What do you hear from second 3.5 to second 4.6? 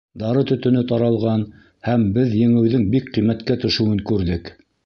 төшөүен күрҙек.